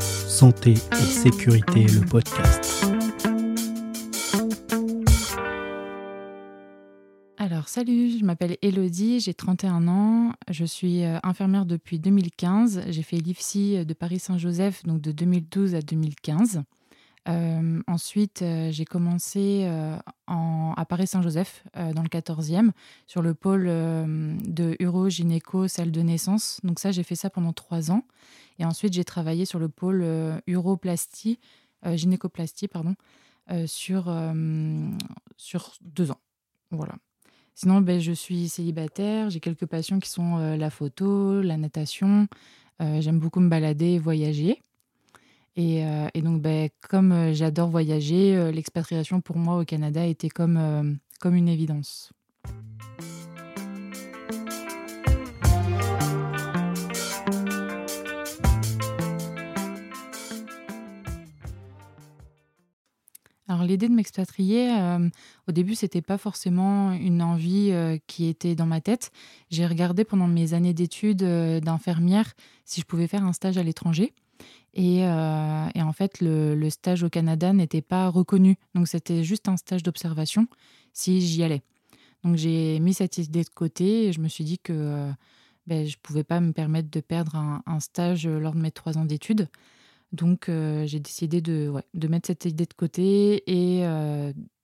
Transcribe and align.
Santé 0.00 0.72
et 0.72 0.94
sécurité, 1.04 1.84
le 1.84 2.00
podcast. 2.06 2.86
Alors 7.38 7.68
salut, 7.68 8.18
je 8.18 8.24
m'appelle 8.24 8.56
Elodie, 8.62 9.20
j'ai 9.20 9.34
31 9.34 9.88
ans, 9.88 10.32
je 10.50 10.64
suis 10.64 11.04
euh, 11.04 11.18
infirmière 11.22 11.66
depuis 11.66 11.98
2015, 11.98 12.84
j'ai 12.88 13.02
fait 13.02 13.16
l'IFSI 13.16 13.84
de 13.84 13.94
Paris-Saint-Joseph 13.94 14.84
donc 14.84 15.00
de 15.00 15.12
2012 15.12 15.74
à 15.74 15.80
2015. 15.80 16.62
Euh, 17.28 17.80
ensuite, 17.86 18.42
euh, 18.42 18.72
j'ai 18.72 18.84
commencé 18.84 19.64
à 20.26 20.84
Paris-Saint-Joseph, 20.84 21.64
dans 21.74 22.02
le 22.02 22.08
14e, 22.08 22.70
sur 23.06 23.22
le 23.22 23.34
pôle 23.34 23.66
de 23.66 24.76
uro-gynéco, 24.80 25.68
salle 25.68 25.90
de 25.90 26.00
naissance. 26.00 26.60
Donc 26.64 26.78
ça, 26.78 26.90
j'ai 26.90 27.02
fait 27.02 27.14
ça 27.14 27.30
pendant 27.30 27.52
trois 27.52 27.90
ans. 27.90 28.04
Et 28.58 28.64
ensuite, 28.64 28.92
j'ai 28.92 29.04
travaillé 29.04 29.44
sur 29.44 29.58
le 29.58 29.68
pôle 29.68 30.04
uroplastie, 30.46 31.38
gynécoplastie, 31.84 32.68
pardon, 32.68 32.94
sur, 33.66 34.12
sur 35.36 35.72
deux 35.82 36.10
ans. 36.10 36.20
Voilà. 36.70 36.94
Sinon, 37.54 37.82
ben, 37.82 38.00
je 38.00 38.12
suis 38.12 38.48
célibataire, 38.48 39.30
j'ai 39.30 39.40
quelques 39.40 39.66
passions 39.66 40.00
qui 40.00 40.08
sont 40.08 40.56
la 40.56 40.70
photo, 40.70 41.42
la 41.42 41.58
natation. 41.58 42.28
J'aime 42.80 43.18
beaucoup 43.18 43.40
me 43.40 43.48
balader 43.48 43.92
et 43.92 43.98
voyager. 43.98 44.58
Et, 45.56 45.84
donc, 46.22 46.40
ben, 46.40 46.70
comme 46.88 47.32
j'adore 47.32 47.68
voyager, 47.68 48.50
l'expatriation 48.52 49.20
pour 49.20 49.36
moi 49.36 49.58
au 49.58 49.64
Canada 49.64 50.06
était 50.06 50.30
comme, 50.30 50.98
comme 51.20 51.34
une 51.34 51.48
évidence. 51.48 52.12
Alors 63.48 63.64
l'idée 63.64 63.88
de 63.88 63.92
m'expatrier, 63.92 64.74
au 65.46 65.52
début, 65.52 65.74
c'était 65.74 66.00
pas 66.00 66.16
forcément 66.16 66.92
une 66.92 67.20
envie 67.20 67.70
qui 68.06 68.26
était 68.26 68.54
dans 68.54 68.64
ma 68.64 68.80
tête. 68.80 69.10
J'ai 69.50 69.66
regardé 69.66 70.04
pendant 70.04 70.26
mes 70.26 70.54
années 70.54 70.72
d'études 70.72 71.22
d'infirmière 71.60 72.32
si 72.64 72.80
je 72.80 72.86
pouvais 72.86 73.06
faire 73.06 73.24
un 73.24 73.34
stage 73.34 73.58
à 73.58 73.62
l'étranger. 73.62 74.14
Et, 74.74 75.04
en 75.04 75.92
fait, 75.92 76.20
le, 76.20 76.70
stage 76.70 77.02
au 77.02 77.10
Canada 77.10 77.52
n'était 77.52 77.82
pas 77.82 78.08
reconnu. 78.08 78.56
Donc, 78.74 78.88
c'était 78.88 79.24
juste 79.24 79.48
un 79.48 79.56
stage 79.56 79.82
d'observation 79.82 80.46
si 80.92 81.20
j'y 81.20 81.42
allais. 81.42 81.62
Donc, 82.24 82.36
j'ai 82.36 82.78
mis 82.80 82.94
cette 82.94 83.18
idée 83.18 83.42
de 83.42 83.50
côté 83.50 84.06
et 84.06 84.12
je 84.12 84.20
me 84.20 84.28
suis 84.28 84.44
dit 84.44 84.58
que 84.58 85.10
ben, 85.66 85.86
je 85.86 85.96
ne 85.96 86.00
pouvais 86.02 86.24
pas 86.24 86.40
me 86.40 86.52
permettre 86.52 86.90
de 86.90 87.00
perdre 87.00 87.36
un, 87.36 87.80
stage 87.80 88.26
lors 88.26 88.54
de 88.54 88.60
mes 88.60 88.70
trois 88.70 88.96
ans 88.98 89.04
d'études. 89.04 89.48
Donc, 90.12 90.46
j'ai 90.48 91.00
décidé 91.00 91.40
de, 91.40 91.72
de, 91.94 92.08
mettre 92.08 92.26
cette 92.26 92.44
idée 92.44 92.66
de 92.66 92.74
côté 92.74 93.42
et 93.46 93.84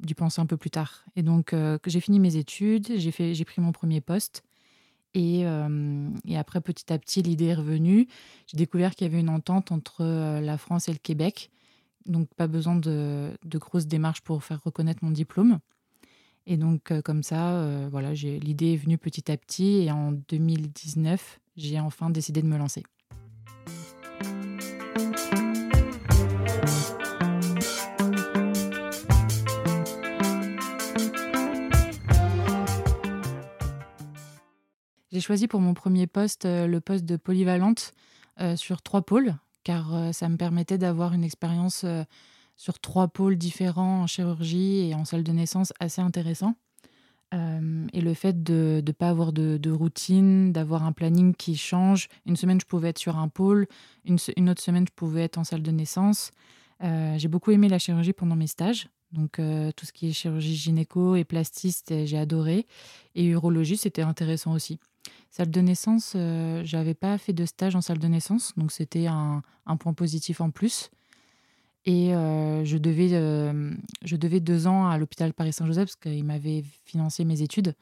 d'y 0.00 0.14
penser 0.14 0.40
un 0.40 0.46
peu 0.46 0.56
plus 0.56 0.70
tard. 0.70 1.04
Et 1.16 1.22
donc, 1.22 1.54
j'ai 1.86 2.00
fini 2.00 2.18
mes 2.20 2.36
études, 2.36 2.98
j'ai 2.98 3.44
pris 3.44 3.60
mon 3.60 3.72
premier 3.72 4.00
poste. 4.00 4.42
Et, 5.18 5.44
et, 6.26 6.36
après, 6.36 6.60
petit 6.60 6.92
à 6.92 6.98
petit, 6.98 7.22
l'idée 7.22 7.46
est 7.46 7.54
revenue. 7.54 8.06
J'ai 8.46 8.56
découvert 8.56 8.94
qu'il 8.94 9.06
y 9.06 9.10
avait 9.10 9.20
une 9.20 9.28
entente 9.28 9.72
entre 9.72 10.04
la 10.40 10.58
France 10.58 10.88
et 10.88 10.92
le 10.92 10.98
Québec. 10.98 11.50
Donc, 12.06 12.28
pas 12.36 12.46
besoin 12.46 12.76
de, 12.76 13.36
grosses 13.54 13.86
démarches 13.86 14.20
pour 14.20 14.44
faire 14.44 14.62
reconnaître 14.62 15.04
mon 15.04 15.10
diplôme. 15.10 15.58
Et 16.46 16.56
donc, 16.56 16.92
comme 17.02 17.22
ça, 17.22 17.88
voilà, 17.90 18.12
l'idée 18.12 18.74
est 18.74 18.76
venue 18.76 18.98
petit 18.98 19.30
à 19.30 19.36
petit. 19.36 19.82
Et 19.82 19.90
en 19.90 20.12
2019, 20.12 21.40
j'ai 21.56 21.80
enfin 21.80 22.10
décidé 22.10 22.40
de 22.40 22.46
me 22.46 22.56
lancer. 22.56 22.84
J'ai 35.10 35.20
choisi 35.20 35.48
pour 35.48 35.60
mon 35.60 35.72
premier 35.72 36.06
poste 36.06 36.44
euh, 36.44 36.66
le 36.66 36.80
poste 36.80 37.06
de 37.06 37.16
polyvalente 37.16 37.92
euh, 38.40 38.56
sur 38.56 38.82
trois 38.82 39.00
pôles, 39.02 39.34
car 39.64 39.94
euh, 39.94 40.12
ça 40.12 40.28
me 40.28 40.36
permettait 40.36 40.76
d'avoir 40.76 41.14
une 41.14 41.24
expérience 41.24 41.86
sur 42.56 42.78
trois 42.78 43.08
pôles 43.08 43.36
différents 43.36 44.02
en 44.02 44.06
chirurgie 44.06 44.88
et 44.88 44.94
en 44.94 45.04
salle 45.04 45.24
de 45.24 45.32
naissance 45.32 45.72
assez 45.80 46.02
intéressant. 46.02 46.56
et 47.32 48.00
le 48.00 48.14
fait 48.14 48.42
de 48.42 48.82
ne 48.84 48.92
pas 48.92 49.10
avoir 49.10 49.32
de, 49.32 49.70
routine, 49.70 50.52
d'avoir 50.52 50.82
un 50.84 50.92
planning 50.92 51.34
qui 51.34 51.56
change. 51.56 52.08
Une 52.26 52.36
semaine, 52.36 52.60
je 52.60 52.66
pouvais 52.66 52.88
être 52.88 52.98
sur 52.98 53.16
un 53.18 53.28
pôle, 53.28 53.66
une, 54.04 54.18
une 54.36 54.50
autre 54.50 54.62
semaine, 54.62 54.86
je 54.88 54.94
pouvais 54.94 55.24
être 55.24 55.38
en 55.38 55.44
salle 55.44 55.62
de 55.62 55.70
naissance. 55.70 56.32
j'ai 56.80 57.28
beaucoup 57.28 57.52
aimé 57.52 57.68
la 57.68 57.78
chirurgie 57.78 58.12
pendant 58.12 58.36
mes 58.36 58.48
stages. 58.48 58.88
Donc 59.12 59.40
tout 59.76 59.86
ce 59.86 59.92
qui 59.92 60.08
est 60.08 60.12
chirurgie 60.12 60.56
gynéco 60.56 61.16
et 61.16 61.24
plastiste, 61.24 62.06
j'ai 62.06 62.18
adoré. 62.18 62.66
Et 63.14 63.24
urologie, 63.26 63.76
c'était 63.76 64.02
intéressant 64.02 64.52
aussi. 64.52 64.80
Salle 65.30 65.50
de 65.50 65.60
naissance, 65.60 66.14
euh, 66.16 66.62
j'avais 66.64 66.94
pas 66.94 67.18
fait 67.18 67.32
de 67.32 67.44
stage 67.44 67.76
en 67.76 67.80
salle 67.80 67.98
de 67.98 68.08
naissance, 68.08 68.54
donc 68.56 68.72
c'était 68.72 69.06
un, 69.06 69.42
point 69.78 69.92
positif 69.92 70.40
en 70.40 70.50
plus. 70.50 70.90
Et 71.84 72.14
euh, 72.14 72.64
je, 72.64 72.76
devais, 72.78 73.10
euh, 73.12 73.72
je 74.04 74.16
devais 74.16 74.40
deux 74.40 74.66
ans 74.66 74.88
à 74.88 74.98
l'hôpital 74.98 75.32
Paris-Saint-Joseph 75.32 75.86
parce 75.86 75.96
qu'il 75.96 76.24
m'avait 76.24 76.64
financé 76.84 77.24
mes 77.24 77.42
études. 77.42 77.74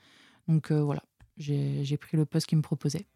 Donc 0.49 0.71
voilà, 0.71 1.03
j'ai 1.39 1.97
pris 1.97 2.17
le 2.17 2.25
poste 2.25 2.47
qu'il 2.47 2.59
me 2.59 2.63
proposait. 2.63 3.07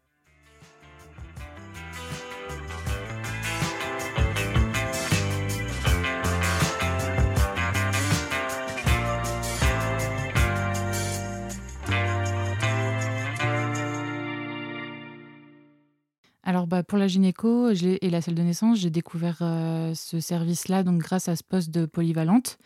Alors 16.43 16.67
bah, 16.67 16.83
pour 16.83 16.97
la 16.99 17.07
gynéco 17.07 17.71
et 17.71 18.11
la 18.11 18.23
salle 18.23 18.35
de 18.35 18.43
naissance, 18.43 18.79
j'ai 18.79 18.91
découvert 18.91 19.39
euh, 19.43 19.95
ce 19.95 20.21
service-là 20.21 20.83
donc 20.83 20.99
grâce 20.99 21.29
à 21.29 21.37
ce 21.37 21.43
poste 21.45 21.71
de 21.71 21.85
polyvalente. 21.85 22.59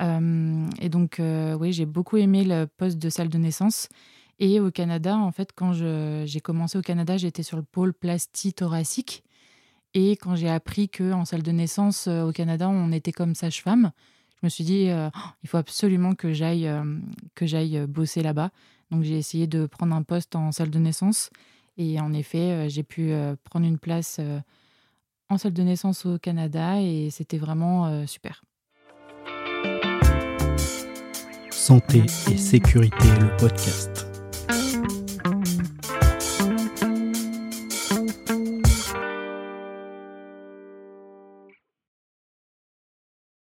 Euh, 0.00 0.66
et 0.80 0.88
donc 0.88 1.20
euh, 1.20 1.54
oui, 1.54 1.72
j'ai 1.72 1.86
beaucoup 1.86 2.16
aimé 2.16 2.44
le 2.44 2.66
poste 2.66 2.98
de 2.98 3.08
salle 3.08 3.28
de 3.28 3.38
naissance. 3.38 3.88
Et 4.40 4.58
au 4.58 4.70
Canada, 4.70 5.16
en 5.16 5.30
fait, 5.32 5.50
quand 5.54 5.74
j'ai 5.74 6.40
commencé 6.40 6.78
au 6.78 6.82
Canada, 6.82 7.18
j'étais 7.18 7.42
sur 7.42 7.58
le 7.58 7.62
pôle 7.62 7.92
plastie 7.92 8.54
thoracique. 8.54 9.22
Et 9.92 10.12
quand 10.12 10.34
j'ai 10.34 10.48
appris 10.48 10.88
qu'en 10.88 11.26
salle 11.26 11.42
de 11.42 11.50
naissance 11.50 12.08
au 12.08 12.32
Canada, 12.32 12.68
on 12.70 12.90
était 12.90 13.12
comme 13.12 13.34
sage-femme, 13.34 13.92
je 14.40 14.46
me 14.46 14.48
suis 14.48 14.64
dit, 14.64 14.88
il 15.42 15.48
faut 15.48 15.58
absolument 15.58 16.14
que 16.14 16.32
j'aille 16.32 16.70
que 17.34 17.44
j'aille 17.44 17.84
bosser 17.86 18.22
là-bas. 18.22 18.50
Donc 18.90 19.02
j'ai 19.02 19.18
essayé 19.18 19.46
de 19.46 19.66
prendre 19.66 19.94
un 19.94 20.02
poste 20.02 20.34
en 20.34 20.52
salle 20.52 20.70
de 20.70 20.78
naissance. 20.78 21.28
Et 21.82 21.98
en 21.98 22.12
effet, 22.12 22.52
euh, 22.52 22.68
j'ai 22.68 22.82
pu 22.82 23.10
euh, 23.10 23.36
prendre 23.42 23.64
une 23.64 23.78
place 23.78 24.18
euh, 24.20 24.38
en 25.30 25.38
salle 25.38 25.54
de 25.54 25.62
naissance 25.62 26.04
au 26.04 26.18
Canada 26.18 26.78
et 26.78 27.08
c'était 27.10 27.38
vraiment 27.38 28.06
super. 28.06 28.42
Santé 31.50 32.02
et 32.30 32.36
sécurité, 32.36 33.06
le 33.20 33.34
podcast. 33.38 34.09